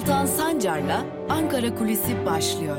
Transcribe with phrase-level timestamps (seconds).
[0.00, 2.76] Altan Sancar'la Ankara Kulisi başlıyor.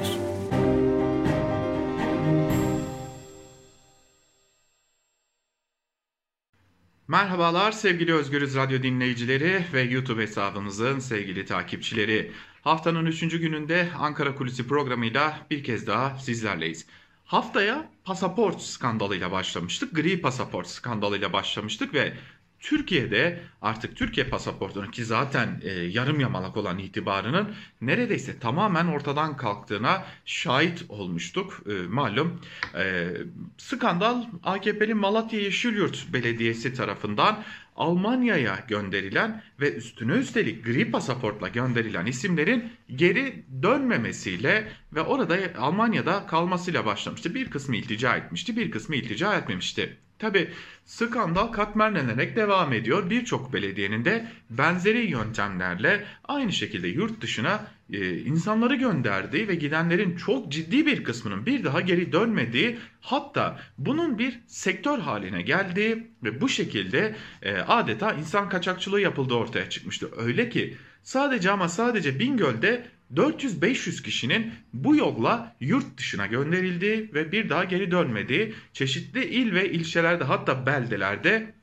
[7.08, 12.32] Merhabalar sevgili Özgürüz Radyo dinleyicileri ve YouTube hesabımızın sevgili takipçileri.
[12.62, 13.20] Haftanın 3.
[13.20, 16.86] gününde Ankara Kulisi programıyla bir kez daha sizlerleyiz.
[17.26, 19.96] Haftaya pasaport skandalıyla başlamıştık.
[19.96, 22.14] Gri pasaport skandalıyla başlamıştık ve
[22.62, 30.06] Türkiye'de artık Türkiye pasaportunun ki zaten e, yarım yamalak olan itibarının neredeyse tamamen ortadan kalktığına
[30.26, 31.64] şahit olmuştuk.
[31.70, 32.42] E, malum
[32.76, 33.12] e,
[33.58, 37.44] skandal AKP'li Malatya Yeşilyurt Belediyesi tarafından
[37.76, 46.86] Almanya'ya gönderilen ve üstüne üstelik gri pasaportla gönderilen isimlerin geri dönmemesiyle ve orada Almanya'da kalmasıyla
[46.86, 47.36] başlamıştı.
[47.36, 49.98] Bir kısmı iltica etmişti, bir kısmı iltica etmemişti.
[50.22, 50.50] Tabi
[50.86, 53.10] skandal katmerlenerek devam ediyor.
[53.10, 60.52] Birçok belediyenin de benzeri yöntemlerle aynı şekilde yurt dışına e, insanları gönderdiği ve gidenlerin çok
[60.52, 66.50] ciddi bir kısmının bir daha geri dönmediği hatta bunun bir sektör haline geldiği ve bu
[66.50, 70.10] şekilde e, adeta insan kaçakçılığı yapıldığı ortaya çıkmıştı.
[70.18, 77.50] Öyle ki sadece ama sadece Bingöl'de 400-500 kişinin bu yolla yurt dışına gönderildiği ve bir
[77.50, 81.54] daha geri dönmediği çeşitli il ve ilçelerde hatta beldelerde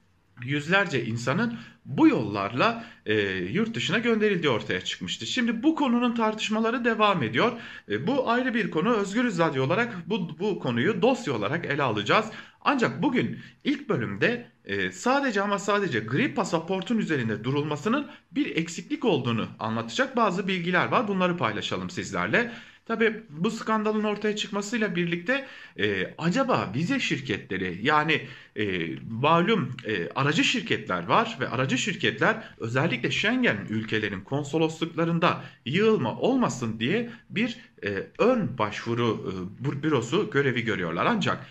[0.44, 5.26] yüzlerce insanın bu yollarla e, yurt dışına gönderildiği ortaya çıkmıştı.
[5.26, 7.52] Şimdi bu konunun tartışmaları devam ediyor.
[7.90, 8.94] E, bu ayrı bir konu.
[8.94, 12.26] Özgürüz Radyo olarak bu, bu konuyu dosya olarak ele alacağız.
[12.60, 19.48] Ancak bugün ilk bölümde e, sadece ama sadece gri pasaportun üzerinde durulmasının bir eksiklik olduğunu
[19.58, 21.08] anlatacak bazı bilgiler var.
[21.08, 22.52] Bunları paylaşalım sizlerle.
[22.88, 25.46] Tabi bu skandalın ortaya çıkmasıyla birlikte
[25.78, 28.20] e, acaba vize şirketleri yani
[28.56, 36.80] e, malum e, aracı şirketler var ve aracı şirketler özellikle Schengen ülkelerin konsolosluklarında yığılma olmasın
[36.80, 41.06] diye bir e, ön başvuru e, bürosu görevi görüyorlar.
[41.06, 41.46] Ancak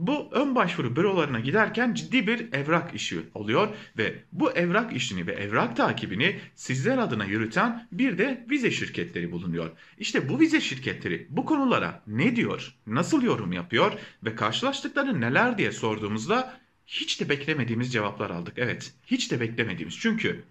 [0.00, 5.32] bu ön başvuru bürolarına giderken ciddi bir evrak işi oluyor ve bu evrak işini ve
[5.32, 9.70] evrak takibini sizler adına yürüten bir de vize şirketleri bulunuyor.
[9.98, 13.92] İşte bu vize şirketleri bu konulara ne diyor, nasıl yorum yapıyor
[14.24, 18.54] ve karşılaştıkları neler diye sorduğumuzda hiç de beklemediğimiz cevaplar aldık.
[18.56, 19.98] Evet, hiç de beklemediğimiz.
[19.98, 20.44] Çünkü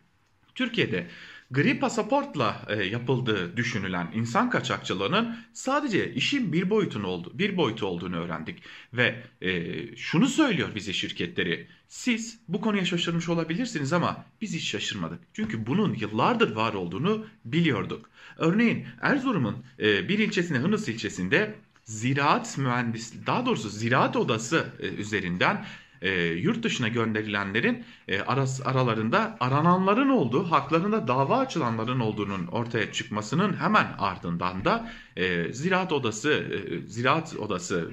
[0.56, 1.08] Türkiye'de
[1.52, 8.16] gri pasaportla e, yapıldığı düşünülen insan kaçakçılığının sadece işin bir boyutun oldu, bir boyutu olduğunu
[8.16, 8.64] öğrendik
[8.94, 11.68] ve e, şunu söylüyor bize şirketleri.
[11.88, 15.20] Siz bu konuya şaşırmış olabilirsiniz ama biz hiç şaşırmadık.
[15.34, 18.10] Çünkü bunun yıllardır var olduğunu biliyorduk.
[18.38, 21.56] Örneğin Erzurum'un e, bir ilçesinde Hınıs ilçesinde
[21.86, 25.66] ziraat mühendisliği daha doğrusu ziraat odası e, üzerinden
[26.02, 33.54] e, yurt dışına gönderilenlerin e, aras, aralarında arananların olduğu, haklarında dava açılanların olduğunun ortaya çıkmasının
[33.54, 37.92] hemen ardından da e, Ziraat Odası e, Ziraat Odası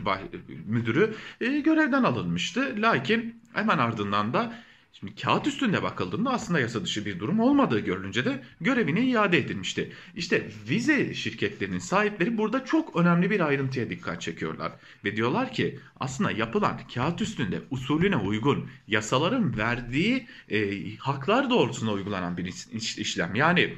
[0.66, 2.74] müdürü e, görevden alınmıştı.
[2.78, 4.52] Lakin hemen ardından da
[5.00, 9.92] Şimdi kağıt üstünde bakıldığında aslında yasa dışı bir durum olmadığı görülünce de görevine iade edilmişti.
[10.16, 14.72] İşte vize şirketlerinin sahipleri burada çok önemli bir ayrıntıya dikkat çekiyorlar.
[15.04, 22.36] Ve diyorlar ki aslında yapılan kağıt üstünde usulüne uygun yasaların verdiği e, haklar doğrultusunda uygulanan
[22.36, 23.34] bir işlem.
[23.34, 23.74] Yani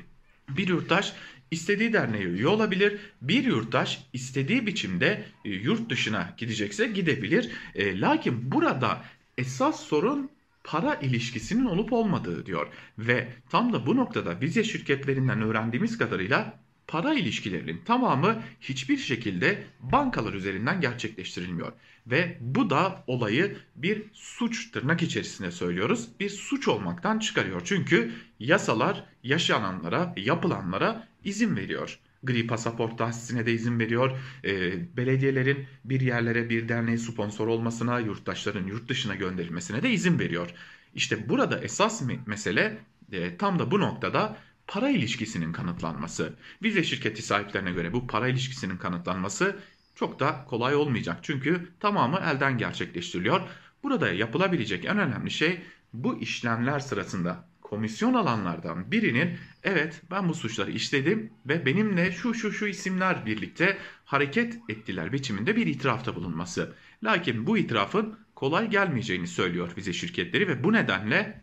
[0.49, 1.13] bir yurttaş
[1.51, 2.99] istediği derneğe üye olabilir.
[3.23, 7.51] Bir yurttaş istediği biçimde e, yurt dışına gidecekse gidebilir.
[7.75, 9.05] E, lakin burada
[9.39, 10.36] esas sorun
[10.67, 12.69] para ilişkisinin olup olmadığı diyor.
[12.99, 20.33] Ve tam da bu noktada vize şirketlerinden öğrendiğimiz kadarıyla para ilişkilerinin tamamı hiçbir şekilde bankalar
[20.33, 21.73] üzerinden gerçekleştirilmiyor.
[22.07, 26.09] Ve bu da olayı bir suç tırnak içerisinde söylüyoruz.
[26.21, 27.63] Bir suç olmaktan çıkarıyor.
[27.65, 31.99] Çünkü yasalar yaşananlara, yapılanlara izin veriyor.
[32.27, 34.19] Gri pasaport tahsisine de izin veriyor.
[34.45, 40.51] E, belediyelerin bir yerlere bir derneğe sponsor olmasına, yurttaşların yurt dışına gönderilmesine de izin veriyor.
[40.95, 42.79] İşte burada esas mesele
[43.13, 44.37] e, tam da bu noktada
[44.67, 46.37] para ilişkisinin kanıtlanması.
[46.63, 49.57] Vize şirketi sahiplerine göre bu para ilişkisinin kanıtlanması
[49.95, 51.19] çok da kolay olmayacak.
[51.23, 53.41] Çünkü tamamı elden gerçekleştiriliyor.
[53.83, 55.61] Burada yapılabilecek en önemli şey
[55.93, 62.53] bu işlemler sırasında komisyon alanlardan birinin evet ben bu suçları işledim ve benimle şu şu
[62.53, 66.75] şu isimler birlikte hareket ettiler biçiminde bir itirafta bulunması.
[67.05, 71.41] Lakin bu itirafın kolay gelmeyeceğini söylüyor vize şirketleri ve bu nedenle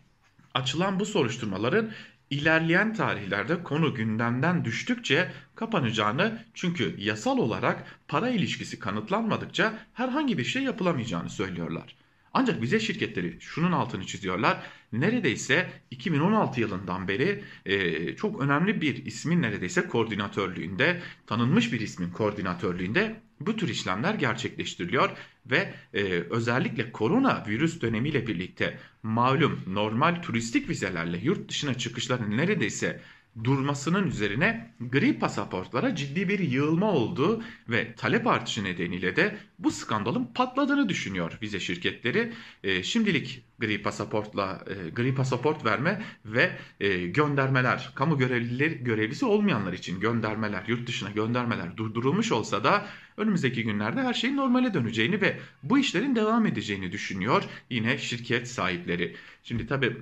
[0.53, 1.91] açılan bu soruşturmaların
[2.29, 10.63] ilerleyen tarihlerde konu gündemden düştükçe kapanacağını çünkü yasal olarak para ilişkisi kanıtlanmadıkça herhangi bir şey
[10.63, 11.95] yapılamayacağını söylüyorlar.
[12.33, 14.63] Ancak vize şirketleri şunun altını çiziyorlar.
[14.91, 23.21] Neredeyse 2016 yılından beri e, çok önemli bir ismin neredeyse koordinatörlüğünde, tanınmış bir ismin koordinatörlüğünde
[23.39, 25.09] bu tür işlemler gerçekleştiriliyor
[25.45, 33.01] ve e, özellikle korona virüs dönemiyle birlikte malum normal turistik vizelerle yurt dışına çıkışların neredeyse
[33.43, 40.25] durmasının üzerine gri pasaportlara ciddi bir yığılma olduğu ve talep artışı nedeniyle de bu skandalın
[40.35, 42.33] patladığını düşünüyor vize şirketleri.
[42.63, 49.73] E, şimdilik gri pasaportla e, gri pasaport verme ve e, göndermeler kamu görevlileri görevlisi olmayanlar
[49.73, 52.85] için göndermeler yurt dışına göndermeler durdurulmuş olsa da
[53.17, 59.15] önümüzdeki günlerde her şeyin normale döneceğini ve bu işlerin devam edeceğini düşünüyor yine şirket sahipleri.
[59.43, 59.97] Şimdi tabi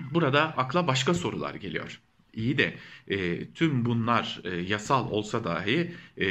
[0.00, 2.00] burada akla başka sorular geliyor.
[2.36, 2.74] İyi de
[3.08, 6.26] e, tüm bunlar e, yasal olsa dahi e,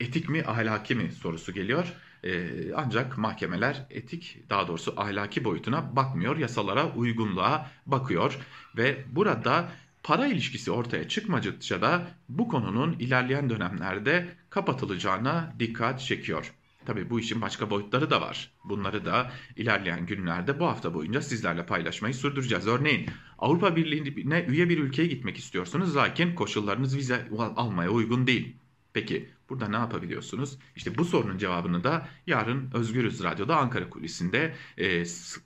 [0.00, 1.94] etik mi ahlaki mi sorusu geliyor.
[2.24, 8.38] E, ancak mahkemeler etik daha doğrusu ahlaki boyutuna bakmıyor yasalara uygunluğa bakıyor
[8.76, 9.72] ve burada
[10.02, 16.52] para ilişkisi ortaya çıkmadıkça da bu konunun ilerleyen dönemlerde kapatılacağına dikkat çekiyor.
[16.86, 18.50] Tabii bu işin başka boyutları da var.
[18.64, 22.66] Bunları da ilerleyen günlerde bu hafta boyunca sizlerle paylaşmayı sürdüreceğiz.
[22.66, 23.06] Örneğin
[23.38, 28.56] Avrupa Birliği'ne üye bir ülkeye gitmek istiyorsunuz lakin koşullarınız vize almaya uygun değil.
[28.92, 30.58] Peki burada ne yapabiliyorsunuz?
[30.76, 35.04] İşte bu sorunun cevabını da yarın Özgürüz Radyo'da Ankara Kulisi'nde e,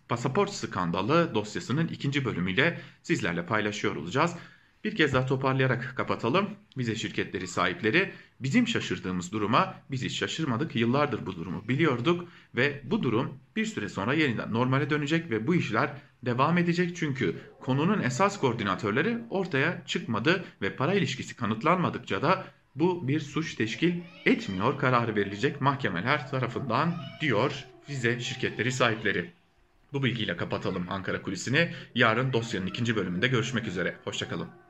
[0.08, 4.36] pasaport skandalı dosyasının ikinci bölümüyle sizlerle paylaşıyor olacağız.
[4.84, 6.50] Bir kez daha toparlayarak kapatalım.
[6.78, 8.12] Vize şirketleri sahipleri
[8.44, 10.76] bizim şaşırdığımız duruma biz hiç şaşırmadık.
[10.76, 15.54] Yıllardır bu durumu biliyorduk ve bu durum bir süre sonra yeniden normale dönecek ve bu
[15.54, 15.90] işler
[16.22, 16.96] devam edecek.
[16.96, 22.44] Çünkü konunun esas koordinatörleri ortaya çıkmadı ve para ilişkisi kanıtlanmadıkça da
[22.74, 23.94] bu bir suç teşkil
[24.26, 29.30] etmiyor kararı verilecek mahkemeler tarafından diyor vize şirketleri sahipleri.
[29.92, 31.70] Bu bilgiyle kapatalım Ankara kulisini.
[31.94, 33.96] Yarın dosyanın ikinci bölümünde görüşmek üzere.
[34.04, 34.63] Hoşçakalın.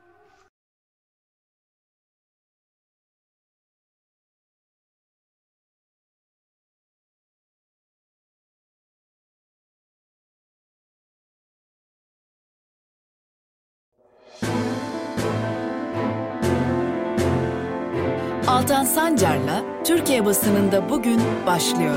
[18.94, 21.96] Sancar'la Türkiye basınında bugün başlıyor.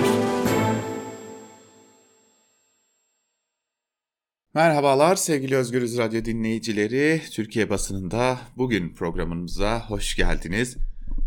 [4.53, 7.21] Merhabalar sevgili Özgürüz Radyo dinleyicileri.
[7.31, 10.77] Türkiye basınında bugün programımıza hoş geldiniz.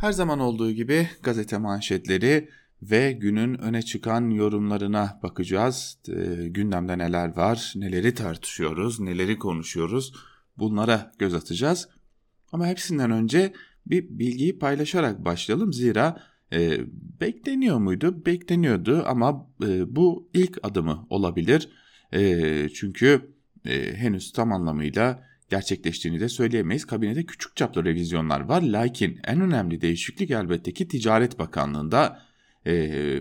[0.00, 2.48] Her zaman olduğu gibi gazete manşetleri
[2.82, 5.98] ve günün öne çıkan yorumlarına bakacağız.
[6.08, 10.12] E, gündemde neler var, neleri tartışıyoruz, neleri konuşuyoruz
[10.58, 11.88] bunlara göz atacağız.
[12.52, 13.52] Ama hepsinden önce
[13.86, 15.72] bir bilgiyi paylaşarak başlayalım.
[15.72, 16.22] Zira
[16.52, 16.80] e,
[17.20, 18.26] bekleniyor muydu?
[18.26, 21.68] Bekleniyordu ama e, bu ilk adımı olabilir.
[22.12, 23.34] E, çünkü
[23.66, 26.84] e, henüz tam anlamıyla gerçekleştiğini de söyleyemeyiz.
[26.84, 28.62] Kabinede küçük çaplı revizyonlar var.
[28.62, 32.22] Lakin en önemli değişiklik elbette ki Ticaret Bakanlığı'nda
[32.66, 33.20] e,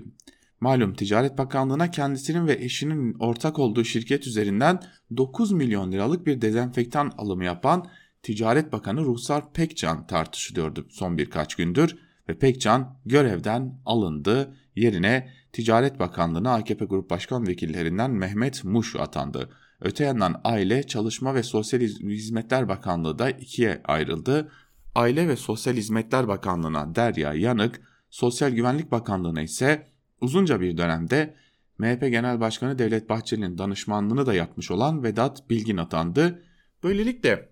[0.62, 4.80] malum Ticaret Bakanlığı'na kendisinin ve eşinin ortak olduğu şirket üzerinden
[5.18, 7.88] 9 milyon liralık bir dezenfektan alımı yapan
[8.24, 11.98] Ticaret Bakanı Ruhsar Pekcan tartışılıyordu son birkaç gündür
[12.30, 14.56] ve Pekcan görevden alındı.
[14.76, 19.50] Yerine Ticaret Bakanlığı'na AKP Grup Başkan Vekillerinden Mehmet Muş atandı.
[19.82, 24.52] Öte yandan Aile, Çalışma ve Sosyal Hizmetler Bakanlığı da ikiye ayrıldı.
[24.96, 29.88] Aile ve Sosyal Hizmetler Bakanlığı'na Derya Yanık, Sosyal Güvenlik Bakanlığı'na ise
[30.22, 31.36] uzunca bir dönemde
[31.78, 36.44] MHP Genel Başkanı Devlet Bahçeli'nin danışmanlığını da yapmış olan Vedat Bilgin atandı.
[36.84, 37.50] Böylelikle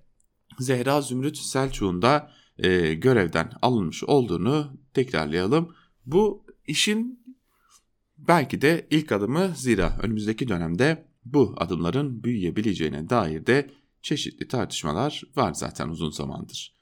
[0.59, 5.75] Zehra Zümrüt Selçuk'un da e, görevden alınmış olduğunu tekrarlayalım.
[6.05, 7.25] Bu işin
[8.17, 13.69] belki de ilk adımı zira önümüzdeki dönemde bu adımların büyüyebileceğine dair de
[14.01, 16.77] çeşitli tartışmalar var zaten uzun zamandır.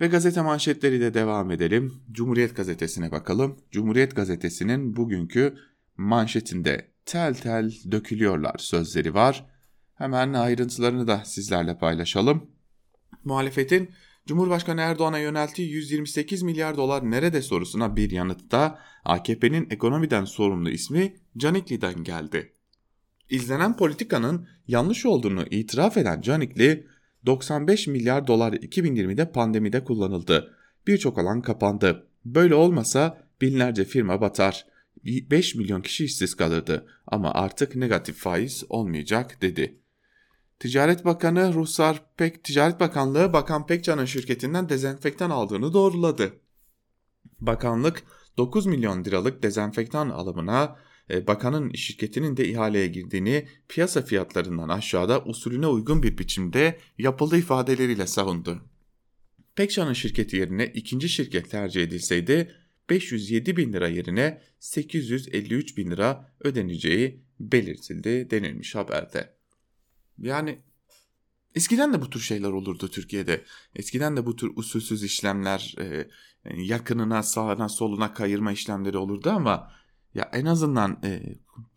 [0.00, 2.02] Ve gazete manşetleriyle devam edelim.
[2.12, 3.58] Cumhuriyet gazetesine bakalım.
[3.70, 5.56] Cumhuriyet gazetesinin bugünkü
[5.96, 9.51] manşetinde tel tel dökülüyorlar sözleri var.
[10.02, 12.50] Hemen ayrıntılarını da sizlerle paylaşalım.
[13.24, 13.90] Muhalefetin
[14.26, 22.04] Cumhurbaşkanı Erdoğan'a yönelttiği 128 milyar dolar nerede sorusuna bir yanıtta AKP'nin ekonomiden sorumlu ismi Canikli'den
[22.04, 22.52] geldi.
[23.30, 26.86] İzlenen politikanın yanlış olduğunu itiraf eden Canikli,
[27.26, 30.54] 95 milyar dolar 2020'de pandemide kullanıldı.
[30.86, 32.06] Birçok alan kapandı.
[32.24, 34.66] Böyle olmasa binlerce firma batar.
[35.04, 39.81] 5 milyon kişi işsiz kalırdı ama artık negatif faiz olmayacak dedi.
[40.62, 46.32] Ticaret Bakanı Ruhsar Pek Ticaret Bakanlığı Bakan Pekcan'ın şirketinden dezenfektan aldığını doğruladı.
[47.40, 48.02] Bakanlık
[48.36, 50.76] 9 milyon liralık dezenfektan alımına
[51.10, 58.06] e, bakanın şirketinin de ihaleye girdiğini piyasa fiyatlarından aşağıda usulüne uygun bir biçimde yapıldığı ifadeleriyle
[58.06, 58.62] savundu.
[59.54, 62.54] Pekcan'ın şirketi yerine ikinci şirket tercih edilseydi
[62.90, 69.41] 507 bin lira yerine 853 bin lira ödeneceği belirtildi denilmiş haberde.
[70.22, 70.58] Yani
[71.54, 73.44] eskiden de bu tür şeyler olurdu Türkiye'de.
[73.76, 76.08] Eskiden de bu tür usulsüz işlemler, e,
[76.54, 79.72] yakınına sağına soluna kayırma işlemleri olurdu ama
[80.14, 81.22] ya en azından e,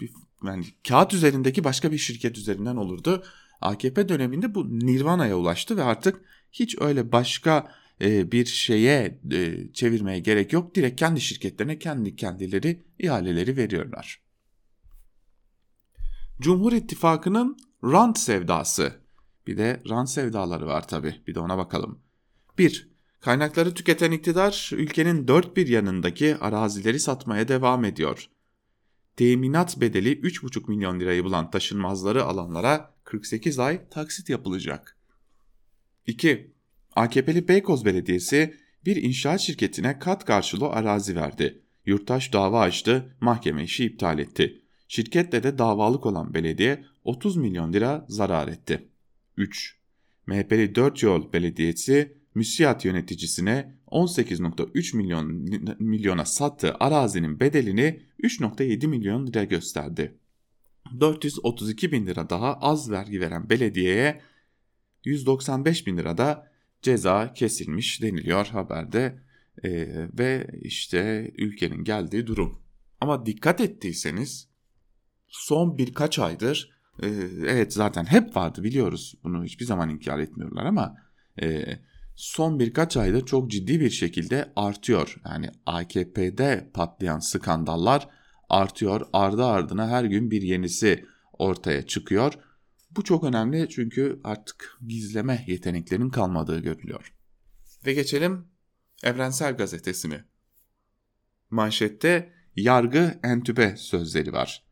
[0.02, 0.12] bir,
[0.46, 3.24] yani kağıt üzerindeki başka bir şirket üzerinden olurdu.
[3.62, 6.22] AKP döneminde bu Nirvana'ya ulaştı ve artık
[6.52, 7.72] hiç öyle başka
[8.02, 10.76] e, bir şeye e, çevirmeye gerek yok.
[10.76, 14.22] Direkt kendi şirketlerine kendi kendileri ihaleleri veriyorlar.
[16.42, 18.94] Cumhur İttifakı'nın rant sevdası.
[19.48, 21.22] Bir de rant sevdaları var tabi.
[21.28, 22.00] Bir de ona bakalım.
[22.58, 22.90] 1.
[23.22, 28.30] Kaynakları tüketen iktidar ülkenin dört bir yanındaki arazileri satmaya devam ediyor.
[29.16, 34.98] Teminat bedeli 3,5 milyon lirayı bulan taşınmazları alanlara 48 ay taksit yapılacak.
[36.08, 36.54] 2.
[36.96, 41.62] AKP'li Beykoz Belediyesi bir inşaat şirketine kat karşılığı arazi verdi.
[41.86, 44.62] Yurttaş dava açtı, mahkeme işi iptal etti.
[44.88, 48.88] Şirketle de davalık olan belediye 30 milyon lira zarar etti.
[49.38, 49.78] 3.
[50.28, 55.26] MHP'li 4 Yol Belediyesi müsiyat yöneticisine 18.3 milyon
[55.80, 60.18] milyona sattığı arazinin bedelini 3.7 milyon lira gösterdi.
[61.00, 64.22] 432 bin lira daha az vergi veren belediyeye
[65.06, 66.52] 195 bin lira da
[66.82, 69.20] ceza kesilmiş deniliyor haberde
[69.64, 69.70] e,
[70.20, 72.62] ve işte ülkenin geldiği durum.
[73.02, 74.48] Ama dikkat ettiyseniz
[75.36, 77.08] son birkaç aydır e,
[77.48, 80.98] evet zaten hep vardı biliyoruz bunu hiçbir zaman inkar etmiyorlar ama
[81.42, 81.66] e,
[82.16, 85.16] son birkaç ayda çok ciddi bir şekilde artıyor.
[85.26, 88.10] Yani AKP'de patlayan skandallar
[88.50, 89.08] artıyor.
[89.14, 92.34] Ardı ardına her gün bir yenisi ortaya çıkıyor.
[92.92, 97.14] Bu çok önemli çünkü artık gizleme yeteneklerinin kalmadığı görülüyor.
[97.86, 98.48] Ve geçelim
[99.04, 100.24] Evrensel Gazetesi'ne.
[101.50, 104.65] Manşette yargı entübe sözleri var.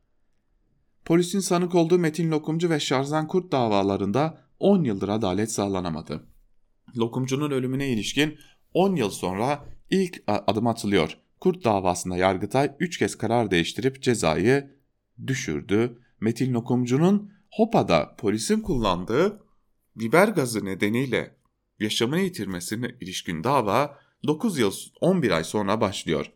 [1.06, 6.24] Polisin sanık olduğu Metin Lokumcu ve Şarzan Kurt davalarında 10 yıldır adalet sağlanamadı.
[6.98, 8.38] Lokumcu'nun ölümüne ilişkin
[8.74, 11.18] 10 yıl sonra ilk adım atılıyor.
[11.40, 14.72] Kurt davasında Yargıtay 3 kez karar değiştirip cezayı
[15.28, 16.02] düşürdü.
[16.20, 19.44] Metin Lokumcu'nun Hopa'da polisin kullandığı
[19.96, 21.36] biber gazı nedeniyle
[21.80, 26.32] yaşamını yitirmesine ilişkin dava 9 yıl 11 ay sonra başlıyor.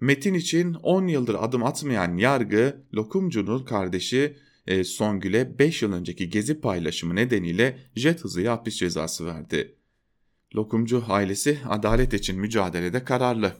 [0.00, 4.36] Metin için 10 yıldır adım atmayan yargı Lokumcu'nun kardeşi
[4.66, 9.76] e, Songül'e 5 yıl önceki gezi paylaşımı nedeniyle jet hızıyla hapis cezası verdi.
[10.56, 13.52] Lokumcu ailesi adalet için mücadelede kararlı.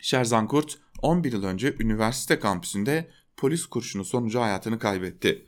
[0.00, 5.46] Şerzan Kurt 11 yıl önce üniversite kampüsünde polis kurşunu sonucu hayatını kaybetti.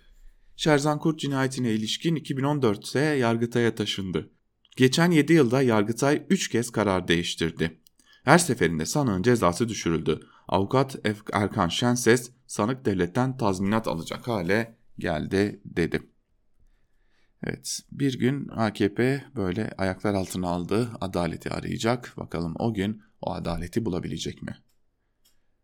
[0.57, 4.31] Şerzan Kurt cinayetine ilişkin 2014'te Yargıtay'a taşındı.
[4.77, 7.81] Geçen 7 yılda Yargıtay 3 kez karar değiştirdi.
[8.27, 10.21] Her seferinde sanığın cezası düşürüldü.
[10.49, 10.97] Avukat
[11.33, 16.03] Erkan Şenses sanık devletten tazminat alacak hale geldi dedi.
[17.43, 22.15] Evet bir gün AKP böyle ayaklar altına aldı adaleti arayacak.
[22.17, 24.57] Bakalım o gün o adaleti bulabilecek mi?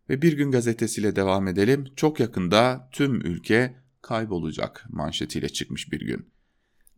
[0.09, 1.85] Ve bir gün gazetesiyle devam edelim.
[1.97, 6.32] Çok yakında tüm ülke kaybolacak manşetiyle çıkmış bir gün.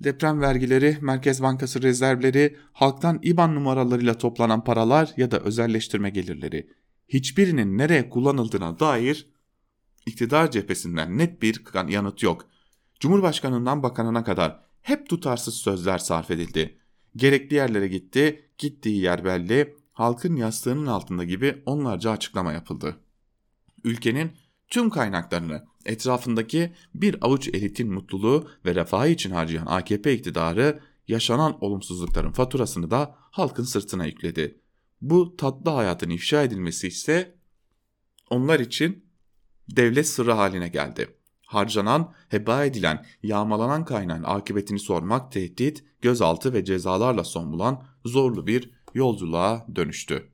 [0.05, 6.69] Deprem vergileri, Merkez Bankası rezervleri, halktan IBAN numaralarıyla toplanan paralar ya da özelleştirme gelirleri
[7.09, 9.27] hiçbirinin nereye kullanıldığına dair
[10.07, 12.47] iktidar cephesinden net bir yanıt yok.
[13.01, 16.79] Cumhurbaşkanından bakanına kadar hep tutarsız sözler sarf edildi.
[17.17, 22.97] Gerekli yerlere gitti, gittiği yer belli, halkın yastığının altında gibi onlarca açıklama yapıldı.
[23.85, 24.33] Ülkenin
[24.69, 32.33] tüm kaynaklarını etrafındaki bir avuç elitin mutluluğu ve refahı için harcayan AKP iktidarı yaşanan olumsuzlukların
[32.33, 34.61] faturasını da halkın sırtına yükledi.
[35.01, 37.35] Bu tatlı hayatın ifşa edilmesi ise
[38.31, 39.05] onlar için
[39.77, 41.09] devlet sırrı haline geldi.
[41.47, 48.71] Harcanan, heba edilen, yağmalanan kaynağın akıbetini sormak tehdit, gözaltı ve cezalarla son bulan zorlu bir
[48.95, 50.31] yolculuğa dönüştü.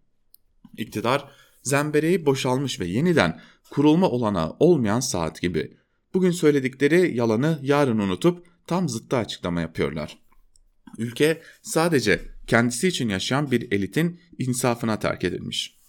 [0.77, 1.31] İktidar
[1.71, 5.77] zembereği boşalmış ve yeniden kurulma olanağı olmayan saat gibi.
[6.15, 10.19] Bugün söyledikleri yalanı yarın unutup tam zıttı açıklama yapıyorlar.
[10.99, 15.81] Ülke sadece kendisi için yaşayan bir elitin insafına terk edilmiş.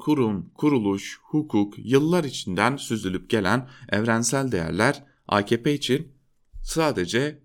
[0.00, 6.12] Kurum, kuruluş, hukuk, yıllar içinden süzülüp gelen evrensel değerler AKP için
[6.62, 7.42] sadece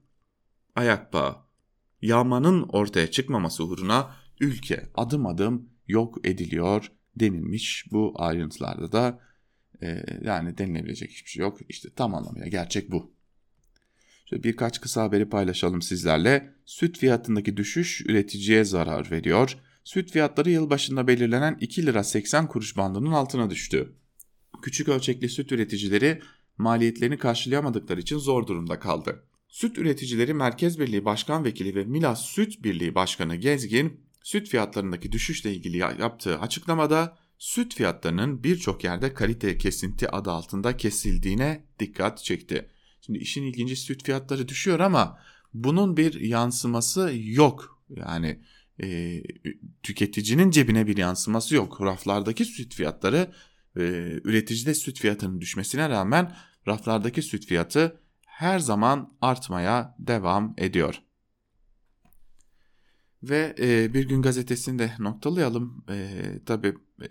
[0.75, 1.35] ayak bağı.
[2.01, 9.25] Yağmanın ortaya çıkmaması uğruna ülke adım adım yok ediliyor denilmiş bu ayrıntılarda da
[9.81, 11.59] E, yani denilebilecek hiçbir şey yok.
[11.69, 13.13] İşte tam anlamıyla gerçek bu.
[14.29, 16.55] Şöyle birkaç kısa haberi paylaşalım sizlerle.
[16.65, 19.57] Süt fiyatındaki düşüş üreticiye zarar veriyor.
[19.83, 23.95] Süt fiyatları yılbaşında belirlenen 2 lira 80 kuruş bandının altına düştü.
[24.61, 26.21] Küçük ölçekli süt üreticileri
[26.57, 29.23] maliyetlerini karşılayamadıkları için zor durumda kaldı.
[29.47, 35.53] Süt Üreticileri Merkez Birliği Başkan Vekili ve Milas Süt Birliği Başkanı Gezgin, süt fiyatlarındaki düşüşle
[35.53, 42.69] ilgili yaptığı açıklamada süt fiyatlarının birçok yerde kalite kesinti adı altında kesildiğine dikkat çekti.
[43.01, 45.19] Şimdi işin ilginci süt fiyatları düşüyor ama
[45.53, 47.83] bunun bir yansıması yok.
[47.89, 48.39] Yani
[48.83, 49.21] e,
[49.83, 51.81] tüketicinin cebine bir yansıması yok.
[51.81, 53.31] Raflardaki süt fiyatları
[53.77, 53.81] e,
[54.23, 56.35] üreticide süt fiyatının düşmesine rağmen
[56.67, 61.01] raflardaki süt fiyatı her zaman artmaya devam ediyor.
[63.29, 65.83] Ve e, bir gün gazetesini de noktalayalım.
[65.89, 66.09] E,
[66.45, 67.07] tabii e,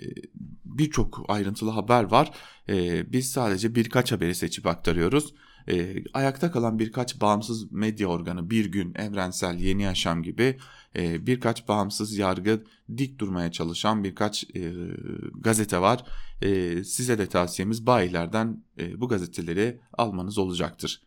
[0.64, 2.30] birçok ayrıntılı haber var.
[2.68, 5.35] E, biz sadece birkaç haberi seçip aktarıyoruz.
[5.68, 10.59] E, ayakta kalan birkaç bağımsız medya organı, Bir Gün, Evrensel, Yeni Yaşam gibi
[10.97, 12.64] e, birkaç bağımsız yargı
[12.97, 14.73] dik durmaya çalışan birkaç e,
[15.38, 16.04] gazete var.
[16.42, 21.02] E, size de tavsiyemiz bayilerden e, bu gazeteleri almanız olacaktır.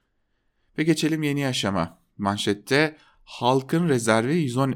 [0.78, 2.00] Ve geçelim Yeni Yaşam'a.
[2.18, 4.76] Manşette halkın rezervi 110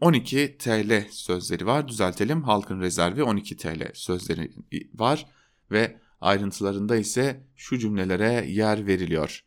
[0.00, 1.88] 12 TL sözleri var.
[1.88, 2.42] Düzeltelim.
[2.42, 4.50] Halkın rezervi 12 TL sözleri
[4.94, 5.26] var
[5.70, 9.44] ve ayrıntılarında ise şu cümlelere yer veriliyor.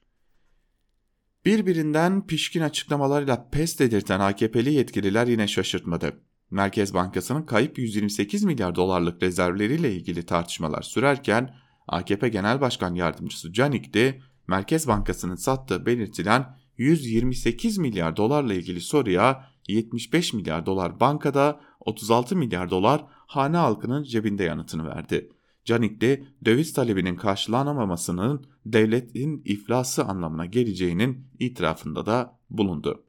[1.46, 6.22] Birbirinden pişkin açıklamalarıyla pes dedirten AKP'li yetkililer yine şaşırtmadı.
[6.52, 11.56] Merkez Bankası'nın kayıp 128 milyar dolarlık rezervleriyle ilgili tartışmalar sürerken
[11.88, 19.49] AKP Genel Başkan Yardımcısı Canik de Merkez Bankası'nın sattığı belirtilen 128 milyar dolarla ilgili soruya
[19.72, 25.30] 75 milyar dolar bankada 36 milyar dolar hane halkının cebinde yanıtını verdi.
[25.66, 33.04] Canik de döviz talebinin karşılanamamasının devletin iflası anlamına geleceğinin itirafında da bulundu.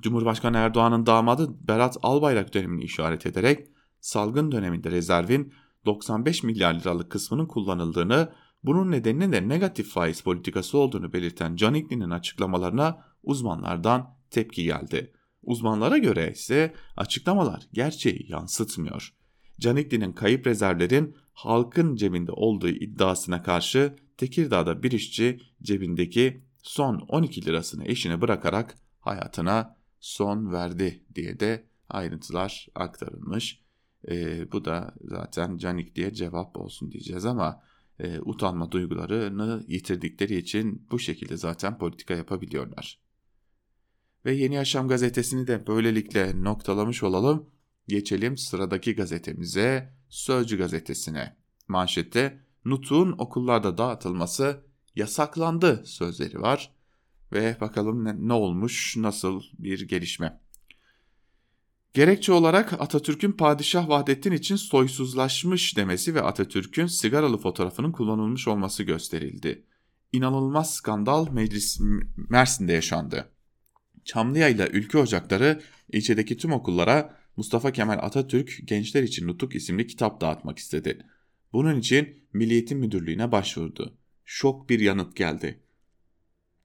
[0.00, 3.68] Cumhurbaşkanı Erdoğan'ın damadı Berat Albayrak dönemini işaret ederek
[4.00, 5.52] salgın döneminde rezervin
[5.86, 8.32] 95 milyar liralık kısmının kullanıldığını,
[8.64, 15.12] bunun nedeninin de negatif faiz politikası olduğunu belirten Canikli'nin açıklamalarına uzmanlardan tepki geldi.
[15.46, 19.14] Uzmanlara göre ise açıklamalar gerçeği yansıtmıyor.
[19.60, 27.84] Canikli'nin kayıp rezervlerin halkın cebinde olduğu iddiasına karşı Tekirdağ'da bir işçi cebindeki son 12 lirasını
[27.86, 33.60] eşine bırakarak hayatına son verdi diye de ayrıntılar aktarılmış.
[34.08, 37.62] E, bu da zaten Canik diye cevap olsun diyeceğiz ama
[37.98, 43.03] e, utanma duygularını yitirdikleri için bu şekilde zaten politika yapabiliyorlar.
[44.24, 47.50] Ve Yeni Yaşam gazetesini de böylelikle noktalamış olalım.
[47.88, 51.36] Geçelim sıradaki gazetemize Sözcü gazetesine.
[51.68, 56.74] Manşette Nutuk'un okullarda dağıtılması yasaklandı sözleri var.
[57.32, 60.40] Ve bakalım ne, ne olmuş, nasıl bir gelişme.
[61.94, 69.66] Gerekçe olarak Atatürk'ün padişah Vahdettin için soysuzlaşmış demesi ve Atatürk'ün sigaralı fotoğrafının kullanılmış olması gösterildi.
[70.12, 71.80] İnanılmaz skandal meclis
[72.16, 73.33] Mersin'de yaşandı.
[74.04, 75.60] Çamlıyayla Ülke Ocakları
[75.92, 81.06] ilçedeki tüm okullara Mustafa Kemal Atatürk Gençler için Nutuk isimli kitap dağıtmak istedi.
[81.52, 83.98] Bunun için Milliyetin Müdürlüğü'ne başvurdu.
[84.24, 85.60] Şok bir yanıt geldi.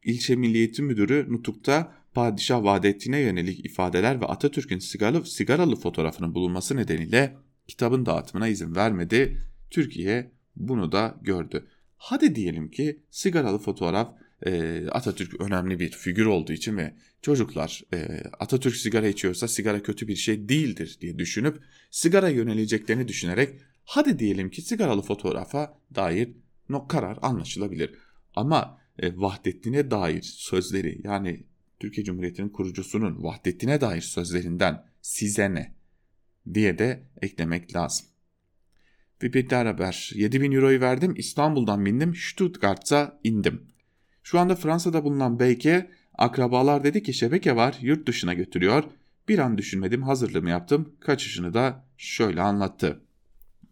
[0.03, 7.37] İlçe Milliyetin Müdürü Nutuk'ta padişah Vahdettin'e yönelik ifadeler ve Atatürk'ün sigaralı, sigaralı fotoğrafının bulunması nedeniyle
[7.67, 9.41] kitabın dağıtımına izin vermedi.
[9.69, 11.67] Türkiye bunu da gördü.
[11.97, 18.23] Hadi diyelim ki sigaralı fotoğraf e, Atatürk önemli bir figür olduğu için ve çocuklar e,
[18.39, 24.49] Atatürk sigara içiyorsa sigara kötü bir şey değildir diye düşünüp sigara yöneleceklerini düşünerek hadi diyelim
[24.49, 26.29] ki sigaralı fotoğrafa dair
[26.69, 27.91] no karar anlaşılabilir.
[28.35, 31.43] Ama e, Vahdettin'e dair sözleri yani
[31.79, 35.75] Türkiye Cumhuriyeti'nin kurucusunun Vahdettin'e dair sözlerinden size ne
[36.53, 38.07] diye de eklemek lazım.
[39.21, 43.69] Bir diğer haber 7000 euroyu verdim İstanbul'dan bindim Stuttgart'a indim.
[44.29, 48.83] Şu anda Fransa'da bulunan Beyke akrabalar dedi ki şebeke var yurt dışına götürüyor.
[49.27, 53.01] Bir an düşünmedim hazırlığımı yaptım kaçışını da şöyle anlattı.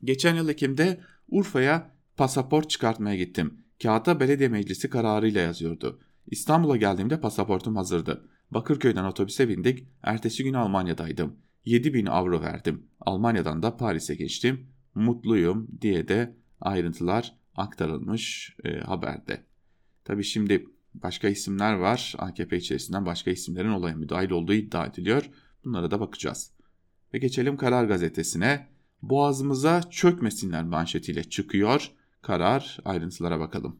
[0.03, 3.53] Geçen yıl Ekim'de Urfa'ya pasaport çıkartmaya gittim.
[3.83, 5.99] Kağıtta belediye meclisi kararıyla yazıyordu.
[6.27, 8.29] İstanbul'a geldiğimde pasaportum hazırdı.
[8.51, 9.87] Bakırköy'den otobüse bindik.
[10.03, 11.35] Ertesi gün Almanya'daydım.
[11.65, 12.83] 7000 avro verdim.
[13.01, 14.67] Almanya'dan da Paris'e geçtim.
[14.95, 19.47] Mutluyum diye de ayrıntılar aktarılmış e, haberde.
[20.07, 22.15] Tabi şimdi başka isimler var.
[22.17, 25.29] AKP içerisinden başka isimlerin olaya müdahil olduğu iddia ediliyor.
[25.63, 26.51] Bunlara da bakacağız.
[27.13, 28.67] Ve geçelim Karar Gazetesi'ne.
[29.01, 31.91] Boğazımıza çökmesinler manşetiyle çıkıyor.
[32.21, 33.79] karar ayrıntılara bakalım.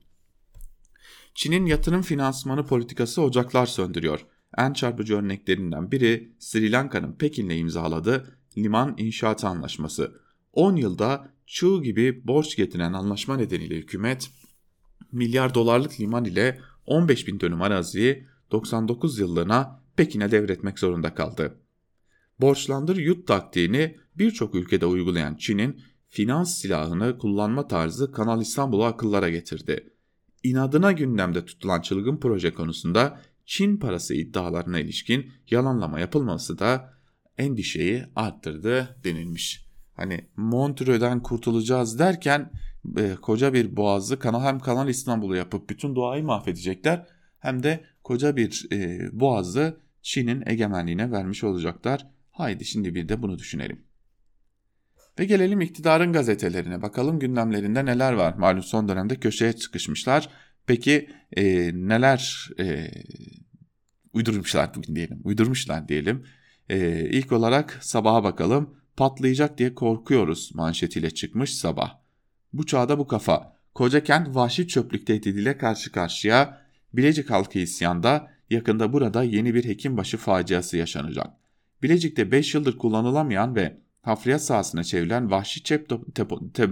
[1.35, 4.25] Çin'in yatırım finansmanı politikası ocaklar söndürüyor.
[4.57, 10.21] En çarpıcı örneklerinden biri Sri Lanka'nın Pekin'le imzaladığı liman inşaatı anlaşması.
[10.53, 14.29] 10 yılda çığ gibi borç getiren anlaşma nedeniyle hükümet
[15.11, 21.57] milyar dolarlık liman ile 15 bin dönüm araziyi 99 yıllığına Pekin'e devretmek zorunda kaldı.
[22.39, 29.93] Borçlandır yut taktiğini birçok ülkede uygulayan Çin'in finans silahını kullanma tarzı Kanal İstanbul'u akıllara getirdi.
[30.43, 36.93] İnadına gündemde tutulan çılgın proje konusunda Çin parası iddialarına ilişkin yalanlama yapılması da
[37.37, 39.66] endişeyi arttırdı denilmiş.
[39.97, 42.51] Hani Montreux'den kurtulacağız derken
[42.97, 47.07] e, koca bir boğazı kanal hem Kanal İstanbul'u yapıp bütün doğayı mahvedecekler
[47.39, 52.07] hem de koca bir e, boğazı Çin'in egemenliğine vermiş olacaklar.
[52.31, 53.83] Haydi şimdi bir de bunu düşünelim.
[55.19, 56.81] Ve gelelim iktidarın gazetelerine.
[56.81, 58.33] Bakalım gündemlerinde neler var.
[58.33, 60.29] Malum son dönemde köşeye çıkışmışlar.
[60.65, 62.91] Peki e, neler e,
[64.13, 65.21] uydurmuşlar bugün diyelim.
[65.23, 66.25] Uydurmuşlar diyelim.
[66.69, 68.77] E, ilk olarak sabaha bakalım.
[68.97, 71.97] Patlayacak diye korkuyoruz manşetiyle çıkmış sabah.
[72.53, 73.57] Bu çağda bu kafa.
[73.75, 76.61] Koca kent vahşi çöplük tehdidiyle karşı karşıya.
[76.93, 78.31] Bilecik halkı isyanda.
[78.49, 81.27] Yakında burada yeni bir hekimbaşı faciası yaşanacak.
[81.83, 85.89] Bilecik'te 5 yıldır kullanılamayan ve hafriyat sahasına çevrilen vahşi çöp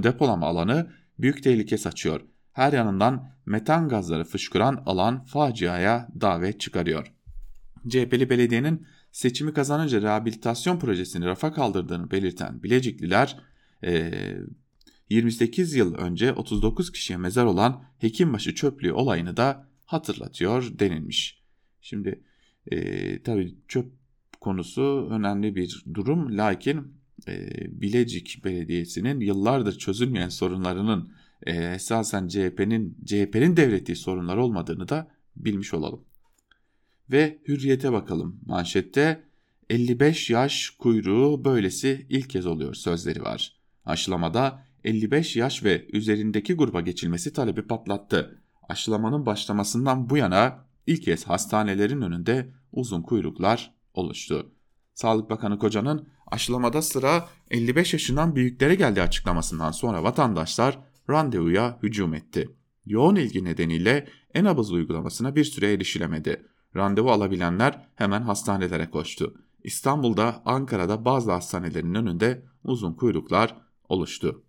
[0.03, 2.21] depolama alanı büyük tehlike saçıyor.
[2.53, 7.13] Her yanından metan gazları fışkıran alan faciaya davet çıkarıyor.
[7.89, 13.39] CHP'li belediyenin seçimi kazanınca rehabilitasyon projesini rafa kaldırdığını belirten Bilecikliler,
[13.83, 14.11] e,
[15.09, 21.43] 28 yıl önce 39 kişiye mezar olan Hekimbaşı çöplüğü olayını da hatırlatıyor denilmiş.
[21.81, 22.23] Şimdi
[22.71, 23.91] e, tabii çöp
[24.41, 26.37] konusu önemli bir durum.
[26.37, 26.93] Lakin
[27.27, 27.49] e,
[27.81, 31.11] Bilecik Belediyesi'nin yıllardır çözülmeyen sorunlarının
[31.43, 36.05] e, esasen CHP'nin CHP'nin devrettiği sorunlar olmadığını da bilmiş olalım.
[37.11, 38.39] Ve hürriyete bakalım.
[38.45, 39.23] Manşette
[39.69, 43.55] 55 yaş kuyruğu böylesi ilk kez oluyor sözleri var.
[43.85, 48.41] Aşılamada 55 yaş ve üzerindeki gruba geçilmesi talebi patlattı.
[48.69, 54.51] Aşılamanın başlamasından bu yana ilk kez hastanelerin önünde uzun kuyruklar oluştu.
[54.93, 62.49] Sağlık Bakanı Koca'nın aşılamada sıra 55 yaşından büyüklere geldi açıklamasından sonra vatandaşlar randevuya hücum etti.
[62.85, 66.45] Yoğun ilgi nedeniyle en-nabız uygulamasına bir süre erişilemedi.
[66.75, 69.33] Randevu alabilenler hemen hastanelere koştu.
[69.63, 73.55] İstanbul'da, Ankara'da bazı hastanelerin önünde uzun kuyruklar
[73.89, 74.43] oluştu.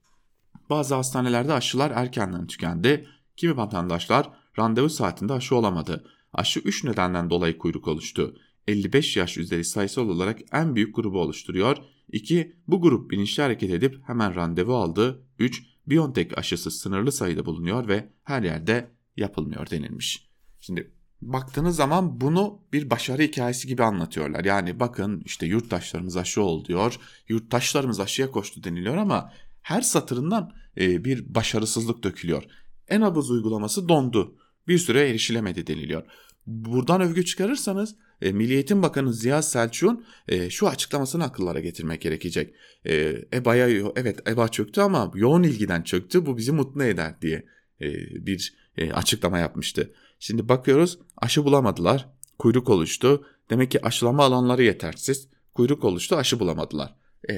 [0.70, 3.06] Bazı hastanelerde aşılar erkenden tükendi.
[3.36, 6.04] Kimi vatandaşlar randevu saatinde aşı olamadı.
[6.32, 8.36] Aşı 3 nedenden dolayı kuyruk oluştu.
[8.68, 11.76] 55 yaş üzeri sayısal olarak en büyük grubu oluşturuyor.
[12.12, 12.56] 2.
[12.68, 15.22] Bu grup bilinçli hareket edip hemen randevu aldı.
[15.38, 15.62] 3.
[15.86, 20.28] BioNTech aşısı sınırlı sayıda bulunuyor ve her yerde yapılmıyor denilmiş.
[20.60, 24.44] Şimdi baktığınız zaman bunu bir başarı hikayesi gibi anlatıyorlar.
[24.44, 26.98] Yani bakın işte yurttaşlarımız aşı ol diyor.
[27.28, 32.42] Yurttaşlarımız aşıya koştu deniliyor ama her satırından e, bir başarısızlık dökülüyor.
[32.88, 34.36] En abuz uygulaması dondu.
[34.68, 36.02] Bir süre erişilemedi deniliyor.
[36.46, 42.54] Buradan övgü çıkarırsanız e, Milli Eğitim Bakanı Ziya Selçuk'un e, şu açıklamasını akıllara getirmek gerekecek.
[42.86, 47.44] E, EBA'ya evet EBA çöktü ama yoğun ilgiden çöktü bu bizi mutlu eder diye
[47.80, 47.86] e,
[48.26, 48.54] bir
[48.92, 49.92] açıklama yapmıştı.
[50.18, 53.26] Şimdi bakıyoruz aşı bulamadılar kuyruk oluştu.
[53.50, 56.96] Demek ki aşılama alanları yetersiz kuyruk oluştu aşı bulamadılar.
[57.30, 57.34] E,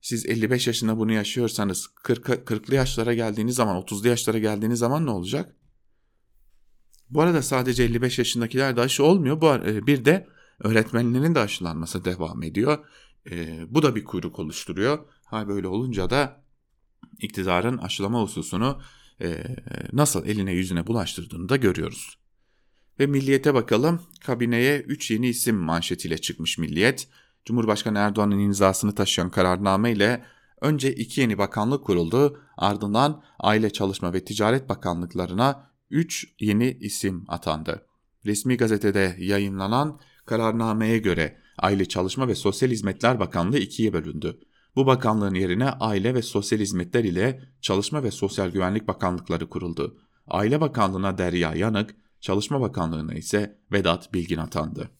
[0.00, 5.10] siz 55 yaşında bunu yaşıyorsanız 40, 40'lı yaşlara geldiğiniz zaman 30'lu yaşlara geldiğiniz zaman ne
[5.10, 5.56] olacak?
[7.10, 9.40] Bu arada sadece 55 yaşındakiler de aşı olmuyor.
[9.40, 10.28] Bu e, bir de
[10.60, 12.84] öğretmenlerin de aşılanması devam ediyor.
[13.30, 14.98] E, bu da bir kuyruk oluşturuyor.
[15.24, 16.44] Ha böyle olunca da
[17.18, 18.80] iktidarın aşılama hususunu
[19.92, 22.18] nasıl eline yüzüne bulaştırdığını da görüyoruz.
[23.00, 24.02] Ve milliyete bakalım.
[24.26, 27.08] Kabineye 3 yeni isim manşetiyle çıkmış milliyet.
[27.44, 30.24] Cumhurbaşkanı Erdoğan'ın imzasını taşıyan kararname ile
[30.60, 32.40] önce iki yeni bakanlık kuruldu.
[32.56, 37.86] Ardından Aile Çalışma ve Ticaret Bakanlıklarına 3 yeni isim atandı.
[38.26, 44.40] Resmi gazetede yayınlanan kararnameye göre Aile Çalışma ve Sosyal Hizmetler Bakanlığı ikiye bölündü.
[44.76, 49.98] Bu bakanlığın yerine Aile ve Sosyal Hizmetler ile Çalışma ve Sosyal Güvenlik Bakanlıkları kuruldu.
[50.26, 54.90] Aile Bakanlığı'na Derya Yanık, Çalışma Bakanlığı'na ise Vedat Bilgin atandı.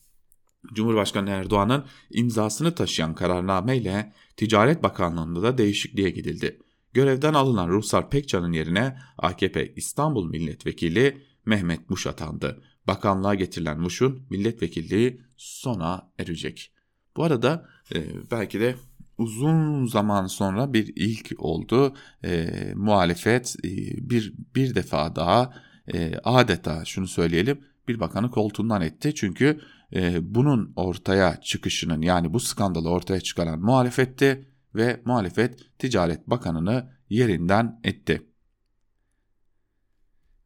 [0.74, 6.60] Cumhurbaşkanı Erdoğan'ın imzasını taşıyan kararname ile Ticaret Bakanlığı'nda da değişikliğe gidildi.
[6.92, 12.62] Görevden alınan Ruhsar Pekcan'ın yerine AKP İstanbul Milletvekili Mehmet Muş atandı.
[12.86, 16.72] Bakanlığa getirilen Muş'un milletvekilliği sona erecek.
[17.16, 18.74] Bu arada e, belki de
[19.18, 21.94] uzun zaman sonra bir ilk oldu.
[22.24, 23.68] E, muhalefet e,
[24.10, 25.54] bir bir defa daha
[25.94, 29.14] e, adeta şunu söyleyelim bir bakanı koltuğundan etti.
[29.14, 29.60] Çünkü
[29.94, 37.80] e, bunun ortaya çıkışının yani bu skandalı ortaya çıkaran muhalefetti ve muhalefet Ticaret Bakanı'nı yerinden
[37.84, 38.22] etti.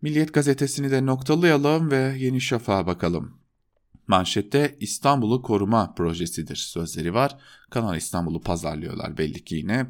[0.03, 3.38] Milliyet gazetesini de noktalayalım ve Yeni Şafak'a bakalım.
[4.09, 7.37] Manşette İstanbul'u koruma projesidir sözleri var.
[7.71, 9.87] Kanal İstanbul'u pazarlıyorlar belli ki yine.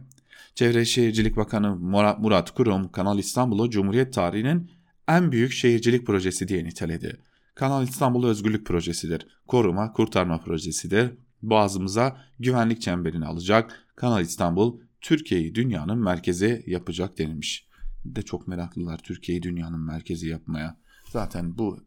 [0.54, 1.76] Çevre Şehircilik Bakanı
[2.18, 4.70] Murat Kurum, Kanal İstanbul'u Cumhuriyet tarihinin
[5.08, 7.20] en büyük şehircilik projesi diye niteledi.
[7.54, 9.26] Kanal İstanbul Özgürlük Projesi'dir.
[9.46, 11.10] Koruma, kurtarma projesidir.
[11.42, 13.86] Boğazımıza güvenlik çemberini alacak.
[13.96, 17.68] Kanal İstanbul Türkiye'yi dünyanın merkezi yapacak denilmiş.
[18.04, 20.76] De çok meraklılar Türkiye'yi dünyanın merkezi yapmaya.
[21.12, 21.78] Zaten bu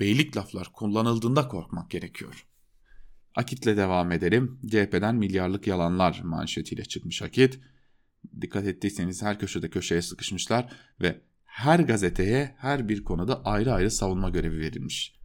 [0.00, 2.46] beylik laflar kullanıldığında korkmak gerekiyor.
[3.34, 4.60] Akit'le devam edelim.
[4.66, 7.60] CHP'den milyarlık yalanlar manşetiyle çıkmış Akit.
[8.40, 14.30] Dikkat ettiyseniz her köşede köşeye sıkışmışlar ve her gazeteye her bir konuda ayrı ayrı savunma
[14.30, 15.18] görevi verilmiş.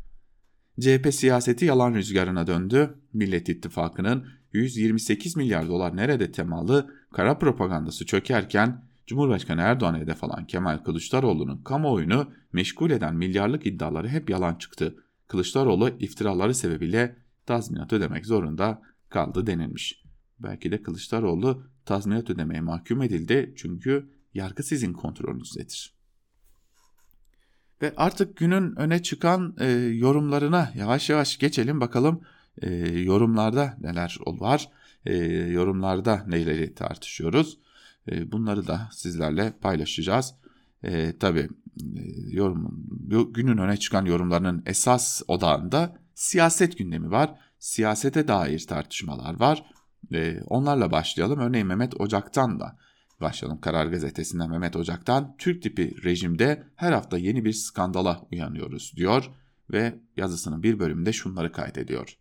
[0.80, 3.00] CHP siyaseti yalan rüzgarına döndü.
[3.14, 10.78] Millet İttifakı'nın 128 milyar dolar nerede temalı kara propagandası çökerken Cumhurbaşkanı Erdoğan'a hedef alan Kemal
[10.78, 14.96] Kılıçdaroğlu'nun kamuoyunu meşgul eden milyarlık iddiaları hep yalan çıktı.
[15.28, 20.04] Kılıçdaroğlu iftiraları sebebiyle tazminat ödemek zorunda kaldı denilmiş.
[20.40, 25.94] Belki de Kılıçdaroğlu tazminat ödemeye mahkum edildi çünkü yargı sizin kontrolünüzdedir.
[27.82, 32.22] Ve artık günün öne çıkan e, yorumlarına yavaş yavaş geçelim bakalım
[32.62, 34.70] e, yorumlarda neler var,
[35.06, 37.58] e, yorumlarda neleri tartışıyoruz.
[38.12, 40.34] E, bunları da sizlerle paylaşacağız.
[40.84, 41.50] E, tabii
[42.28, 42.88] yorum,
[43.34, 47.40] günün öne çıkan yorumlarının esas odağında siyaset gündemi var.
[47.60, 49.66] Siyasete dair tartışmalar var.
[50.14, 51.40] E, onlarla başlayalım.
[51.40, 52.78] Örneğin Mehmet Ocak'tan da
[53.24, 59.32] Başlayalım Karar Gazetesi'nden Mehmet Ocak'tan Türk tipi rejimde her hafta yeni bir skandala uyanıyoruz diyor
[59.72, 62.18] ve yazısının bir bölümünde şunları kaydediyor.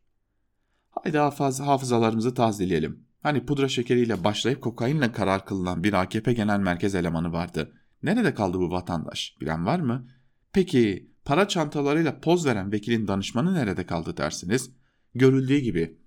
[0.90, 3.06] Haydi hafız, hafızalarımızı tazeleyelim.
[3.22, 7.72] Hani pudra şekeriyle başlayıp kokainle karar kılınan bir AKP genel merkez elemanı vardı.
[8.02, 9.36] Nerede kaldı bu vatandaş?
[9.40, 10.08] Bilen var mı?
[10.52, 14.70] Peki para çantalarıyla poz veren vekilin danışmanı nerede kaldı dersiniz?
[15.14, 15.98] Görüldüğü gibi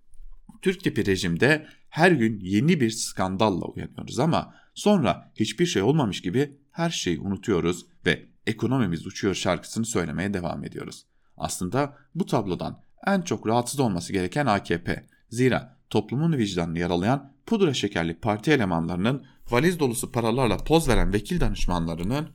[0.62, 6.58] Türk tipi rejimde her gün yeni bir skandalla uyanıyoruz ama sonra hiçbir şey olmamış gibi
[6.72, 11.06] her şeyi unutuyoruz ve ekonomimiz uçuyor şarkısını söylemeye devam ediyoruz.
[11.38, 15.06] Aslında bu tablodan en çok rahatsız olması gereken AKP.
[15.30, 22.30] Zira toplumun vicdanını yaralayan pudra şekerli parti elemanlarının valiz dolusu paralarla poz veren vekil danışmanlarının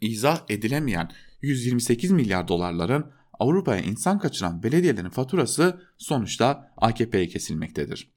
[0.00, 1.10] izah edilemeyen
[1.42, 8.12] 128 milyar dolarların Avrupa'ya insan kaçıran belediyelerin faturası sonuçta AKP'ye kesilmektedir.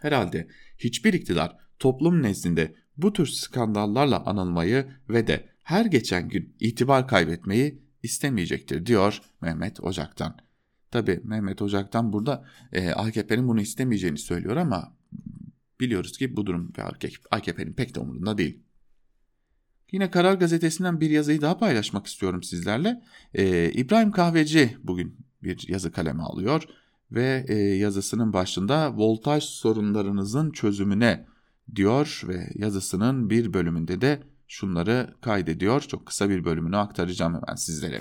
[0.00, 7.08] Herhalde hiçbir iktidar toplum nezdinde bu tür skandallarla anılmayı ve de her geçen gün itibar
[7.08, 10.47] kaybetmeyi istemeyecektir diyor Mehmet Ocak'tan.
[10.90, 14.96] Tabi Mehmet Ocak'tan burada e, AKP'nin bunu istemeyeceğini söylüyor ama
[15.80, 16.72] biliyoruz ki bu durum
[17.30, 18.62] AKP'nin pek de umurunda değil.
[19.92, 23.02] Yine Karar Gazetesi'nden bir yazıyı daha paylaşmak istiyorum sizlerle.
[23.34, 26.64] Ee, İbrahim Kahveci bugün bir yazı kaleme alıyor
[27.12, 31.26] ve e, yazısının başında voltaj sorunlarınızın çözümüne
[31.74, 35.80] diyor ve yazısının bir bölümünde de şunları kaydediyor.
[35.80, 38.00] Çok kısa bir bölümünü aktaracağım hemen sizlere.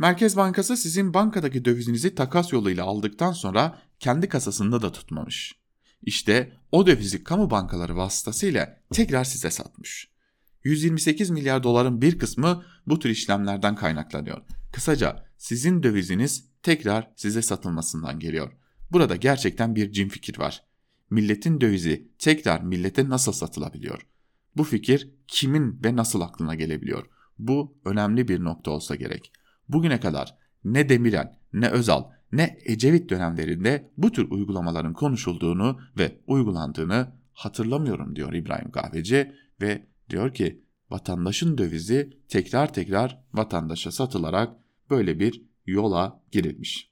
[0.00, 5.54] Merkez Bankası sizin bankadaki dövizinizi takas yoluyla aldıktan sonra kendi kasasında da tutmamış.
[6.02, 10.08] İşte o dövizi kamu bankaları vasıtasıyla tekrar size satmış.
[10.64, 14.42] 128 milyar doların bir kısmı bu tür işlemlerden kaynaklanıyor.
[14.72, 18.52] Kısaca sizin döviziniz tekrar size satılmasından geliyor.
[18.90, 20.64] Burada gerçekten bir cin fikir var.
[21.10, 24.06] Milletin dövizi tekrar millete nasıl satılabiliyor?
[24.56, 27.06] Bu fikir kimin ve nasıl aklına gelebiliyor?
[27.38, 29.32] Bu önemli bir nokta olsa gerek.
[29.68, 37.12] Bugüne kadar ne Demirel, ne Özal, ne Ecevit dönemlerinde bu tür uygulamaların konuşulduğunu ve uygulandığını
[37.32, 44.56] hatırlamıyorum diyor İbrahim Kahveci ve diyor ki vatandaşın dövizi tekrar tekrar vatandaşa satılarak
[44.90, 46.90] böyle bir yola girilmiş.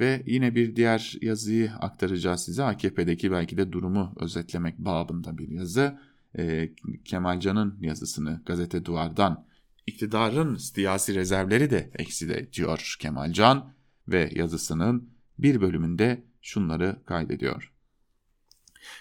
[0.00, 2.64] Ve yine bir diğer yazıyı aktaracağız size.
[2.64, 5.98] AKP'deki belki de durumu özetlemek babında bir yazı.
[6.38, 6.72] E,
[7.04, 9.45] Kemalcan'ın yazısını gazete duvardan
[9.86, 13.72] iktidarın siyasi rezervleri de ekside diyor Kemalcan
[14.08, 17.72] ve yazısının bir bölümünde şunları kaydediyor.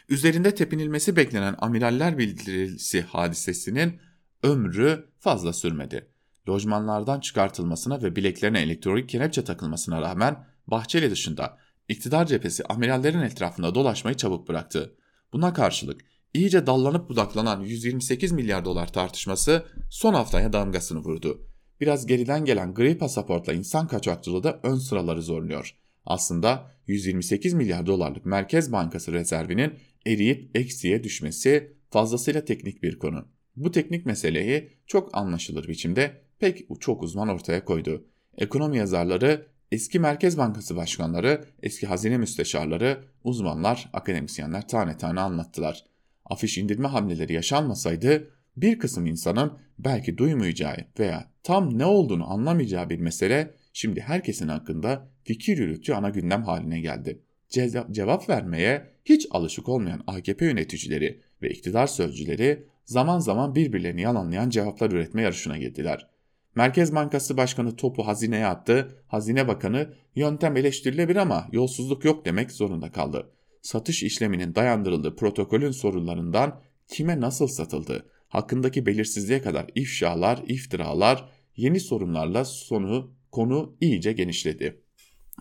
[0.10, 4.00] Üzerinde tepinilmesi beklenen amiraller bildirisi hadisesinin
[4.44, 6.08] ömrü fazla sürmedi.
[6.50, 14.18] Lojmanlardan çıkartılmasına ve bileklerine elektronik kelepçe takılmasına rağmen Bahçeli dışında İktidar cephesi amirallerin etrafında dolaşmayı
[14.18, 14.96] çabuk bıraktı.
[15.34, 16.02] Buna karşılık
[16.36, 21.48] iyice dallanıp budaklanan 128 milyar dolar tartışması son haftaya damgasını vurdu.
[21.82, 25.76] Biraz geriden gelen gri pasaportla insan kaçakçılığı da ön sıraları zorluyor.
[26.06, 29.74] Aslında 128 milyar dolarlık Merkez Bankası rezervinin
[30.06, 33.26] eriyip eksiye düşmesi fazlasıyla teknik bir konu.
[33.56, 38.06] Bu teknik meseleyi çok anlaşılır biçimde pek çok uzman ortaya koydu.
[38.38, 45.95] Ekonomi yazarları, eski Merkez Bankası başkanları, eski hazine müsteşarları, uzmanlar, akademisyenler tane tane anlattılar.
[46.26, 53.00] Afiş indirme hamleleri yaşanmasaydı bir kısım insanın belki duymayacağı veya tam ne olduğunu anlamayacağı bir
[53.00, 57.22] mesele şimdi herkesin hakkında fikir yürütücü ana gündem haline geldi.
[57.50, 64.50] Ce cevap vermeye hiç alışık olmayan AKP yöneticileri ve iktidar sözcüleri zaman zaman birbirlerini yalanlayan
[64.50, 66.08] cevaplar üretme yarışına girdiler.
[66.56, 72.92] Merkez Bankası Başkanı topu hazineye attı, Hazine Bakanı yöntem eleştirilebilir ama yolsuzluk yok demek zorunda
[72.92, 73.32] kaldı.
[73.66, 82.46] Satış işleminin dayandırıldığı protokolün sorularından kime nasıl satıldı, hakkındaki belirsizliğe kadar ifşalar, iftiralar, yeni sorunlarla
[82.46, 84.82] sonu konu iyice genişledi.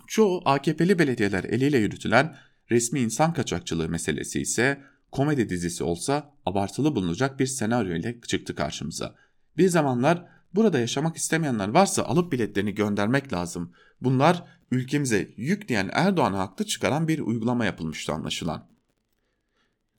[0.07, 2.37] Çoğu AKP'li belediyeler eliyle yürütülen
[2.71, 4.81] resmi insan kaçakçılığı meselesi ise
[5.13, 9.15] komedi dizisi olsa abartılı bulunacak bir senaryo ile çıktı karşımıza.
[9.57, 13.73] Bir zamanlar burada yaşamak istemeyenler varsa alıp biletlerini göndermek lazım.
[14.01, 18.69] Bunlar ülkemize yük diyen Erdoğan'a haklı çıkaran bir uygulama yapılmıştı anlaşılan.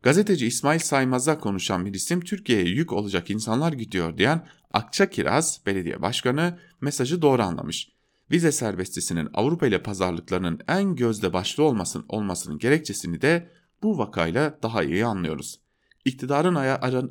[0.01, 6.01] Gazeteci İsmail Saymaz'a konuşan bir isim Türkiye'ye yük olacak insanlar gidiyor diyen Akça Kiraz Belediye
[6.01, 7.91] Başkanı mesajı doğru anlamış.
[8.31, 13.51] Vize serbestisinin Avrupa ile pazarlıklarının en gözde başlı olmasın, olmasının gerekçesini de
[13.83, 15.59] bu vakayla daha iyi anlıyoruz.
[16.05, 16.55] İktidarın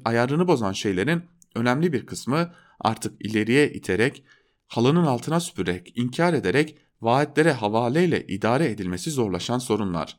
[0.05, 1.23] ayarını bozan şeylerin
[1.55, 4.25] önemli bir kısmı artık ileriye iterek,
[4.67, 10.19] halının altına süpürerek, inkar ederek vaatlere havaleyle idare edilmesi zorlaşan sorunlar.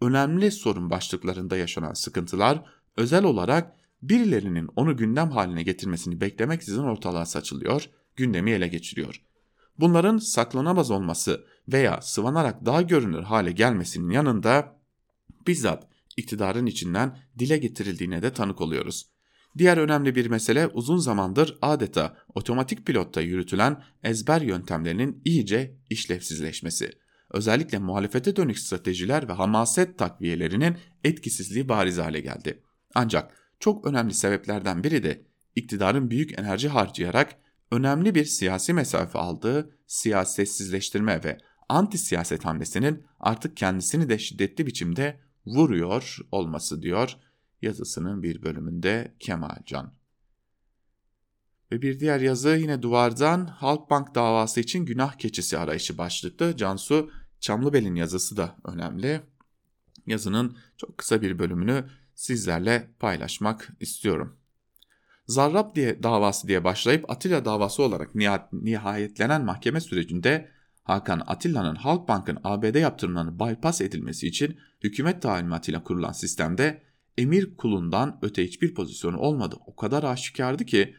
[0.00, 2.64] Önemli sorun başlıklarında yaşanan sıkıntılar
[2.96, 9.22] özel olarak birilerinin onu gündem haline getirmesini beklemeksizin ortalığa saçılıyor, gündemi ele geçiriyor.
[9.78, 14.80] Bunların saklanamaz olması veya sıvanarak daha görünür hale gelmesinin yanında
[15.46, 19.15] bizzat iktidarın içinden dile getirildiğine de tanık oluyoruz.
[19.58, 26.92] Diğer önemli bir mesele uzun zamandır adeta otomatik pilotta yürütülen ezber yöntemlerinin iyice işlevsizleşmesi.
[27.30, 32.62] Özellikle muhalefete dönük stratejiler ve hamaset takviyelerinin etkisizliği bariz hale geldi.
[32.94, 37.36] Ancak çok önemli sebeplerden biri de iktidarın büyük enerji harcayarak
[37.70, 41.38] önemli bir siyasi mesafe aldığı siyasetsizleştirme ve
[41.68, 47.16] anti siyaset hamlesinin artık kendisini de şiddetli biçimde vuruyor olması diyor
[47.62, 49.92] yazısının bir bölümünde Kemal Can.
[51.72, 56.56] Ve bir diğer yazı yine duvardan Halkbank davası için günah keçisi arayışı başlıklı.
[56.56, 59.20] Cansu Çamlıbel'in yazısı da önemli.
[60.06, 64.36] Yazının çok kısa bir bölümünü sizlerle paylaşmak istiyorum.
[65.26, 68.14] Zarrab diye davası diye başlayıp Atilla davası olarak
[68.52, 70.50] nihayetlenen mahkeme sürecinde
[70.82, 76.82] Hakan Atilla'nın Halkbank'ın ABD yaptırımlarını bypass edilmesi için hükümet talimatıyla kurulan sistemde
[77.18, 79.56] emir kulundan öte hiçbir pozisyonu olmadı.
[79.66, 80.94] O kadar aşikardı ki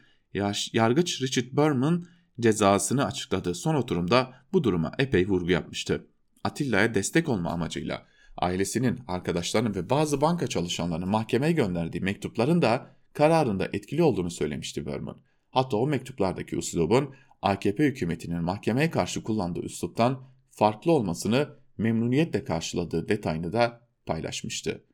[0.72, 2.06] yargıç Richard Berman
[2.40, 6.06] cezasını açıkladığı son oturumda bu duruma epey vurgu yapmıştı.
[6.44, 13.68] Atilla'ya destek olma amacıyla ailesinin, arkadaşlarının ve bazı banka çalışanlarının mahkemeye gönderdiği mektupların da kararında
[13.72, 15.16] etkili olduğunu söylemişti Berman.
[15.50, 23.52] Hatta o mektuplardaki üslubun AKP hükümetinin mahkemeye karşı kullandığı üsluptan farklı olmasını memnuniyetle karşıladığı detayını
[23.52, 24.84] da paylaşmıştı.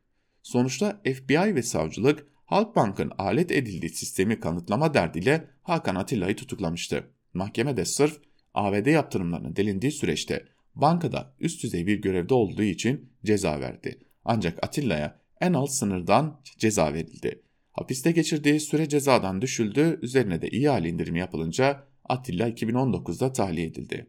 [0.44, 7.04] Sonuçta FBI ve savcılık Halkbank'ın alet edildiği sistemi kanıtlama derdiyle Hakan Atilla'yı tutuklamıştı.
[7.35, 8.20] Mahkeme de sırf
[8.54, 13.98] ABD yaptırımlarının delindiği süreçte bankada üst düzey bir görevde olduğu için ceza verdi.
[14.24, 17.42] Ancak Atilla'ya en alt sınırdan ceza verildi.
[17.72, 24.07] Hapiste geçirdiği süre cezadan düşüldü, üzerine de iyi hal indirimi yapılınca Atilla 2019'da tahliye edildi.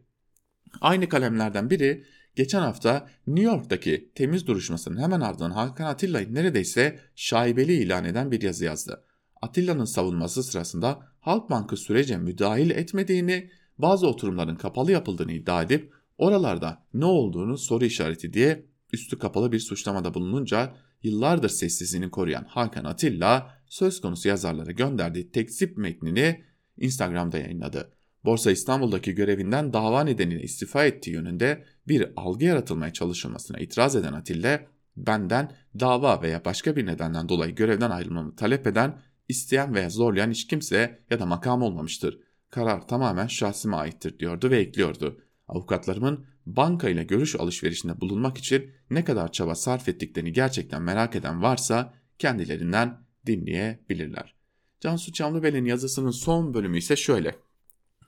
[0.80, 2.04] Aynı kalemlerden biri
[2.36, 8.42] geçen hafta New York'taki temiz duruşmasının hemen ardından Hakan Atilla'yı neredeyse şaibeli ilan eden bir
[8.42, 9.04] yazı yazdı.
[9.42, 17.04] Atilla'nın savunması sırasında Halkbank'ı sürece müdahil etmediğini, bazı oturumların kapalı yapıldığını iddia edip oralarda ne
[17.04, 24.00] olduğunu soru işareti diye üstü kapalı bir suçlamada bulununca yıllardır sessizliğini koruyan Hakan Atilla söz
[24.00, 26.44] konusu yazarlara gönderdiği tekzip metnini
[26.76, 27.95] Instagram'da yayınladı.
[28.26, 34.60] Borsa İstanbul'daki görevinden dava nedeniyle istifa ettiği yönünde bir algı yaratılmaya çalışılmasına itiraz eden Atilla,
[34.96, 40.46] benden dava veya başka bir nedenden dolayı görevden ayrılmamı talep eden, isteyen veya zorlayan hiç
[40.46, 42.20] kimse ya da makam olmamıştır.
[42.50, 45.20] Karar tamamen şahsıma aittir diyordu ve ekliyordu.
[45.48, 51.42] Avukatlarımın banka ile görüş alışverişinde bulunmak için ne kadar çaba sarf ettiklerini gerçekten merak eden
[51.42, 54.34] varsa kendilerinden dinleyebilirler.
[54.80, 57.45] Cansu Çamlıbel'in yazısının son bölümü ise şöyle.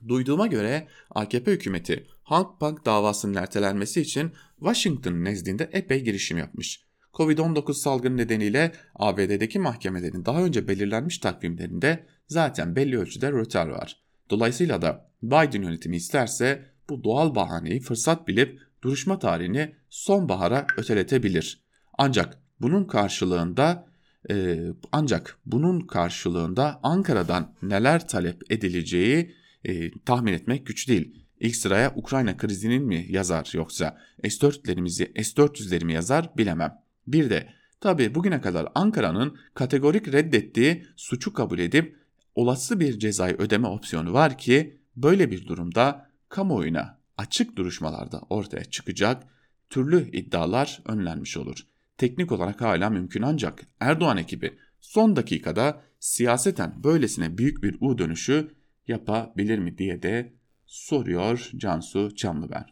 [0.07, 6.83] Duyduğuma göre AKP hükümeti Halkbank davasının ertelenmesi için Washington nezdinde epey girişim yapmış.
[7.13, 14.03] Covid-19 salgını nedeniyle ABD'deki mahkemelerin daha önce belirlenmiş takvimlerinde zaten belli ölçüde rötar var.
[14.29, 21.63] Dolayısıyla da Biden yönetimi isterse bu doğal bahaneyi fırsat bilip duruşma tarihini sonbahara öteletebilir.
[21.97, 23.87] Ancak bunun karşılığında
[24.29, 24.59] e,
[24.91, 29.35] ancak bunun karşılığında Ankara'dan neler talep edileceği
[29.65, 31.25] e, tahmin etmek güç değil.
[31.39, 36.77] İlk sıraya Ukrayna krizinin mi yazar yoksa S-400'lerimizi S-400'leri mi yazar bilemem.
[37.07, 37.49] Bir de
[37.81, 41.95] tabi bugüne kadar Ankara'nın kategorik reddettiği suçu kabul edip
[42.35, 49.23] olası bir cezayı ödeme opsiyonu var ki böyle bir durumda kamuoyuna açık duruşmalarda ortaya çıkacak
[49.69, 51.65] türlü iddialar önlenmiş olur.
[51.97, 58.51] Teknik olarak hala mümkün ancak Erdoğan ekibi son dakikada siyaseten böylesine büyük bir U dönüşü
[58.89, 60.33] yapabilir mi diye de
[60.65, 62.65] soruyor Cansu Çamlıben.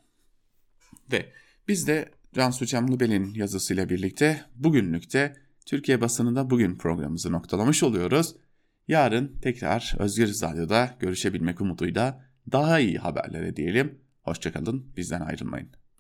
[1.12, 1.34] Ve
[1.68, 8.36] biz de Cansu Çamlıbel'in yazısıyla birlikte bugünlükte Türkiye basınında bugün programımızı noktalamış oluyoruz.
[8.88, 14.00] Yarın tekrar Özgür Radyo'da görüşebilmek umuduyla daha iyi haberlere diyelim.
[14.22, 15.70] Hoşçakalın, bizden ayrılmayın.